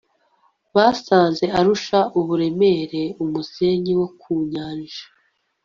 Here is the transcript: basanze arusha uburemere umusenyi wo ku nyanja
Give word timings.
basanze 0.75 1.45
arusha 1.59 1.99
uburemere 2.19 3.03
umusenyi 3.23 3.91
wo 3.99 4.07
ku 4.19 4.31
nyanja 4.51 5.03